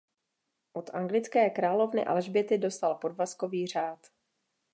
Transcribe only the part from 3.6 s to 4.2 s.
řád.